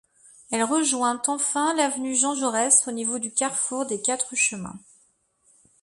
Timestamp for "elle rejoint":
0.51-1.21